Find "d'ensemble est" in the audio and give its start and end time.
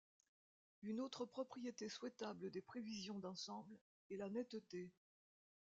3.19-4.17